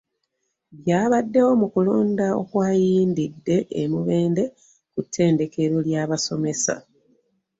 [0.79, 4.43] Byabaddewo mu kulonda okwayindidde e Mubende
[4.93, 6.75] ku ttendekero ly'abasomesa.